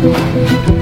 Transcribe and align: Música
Música 0.00 0.77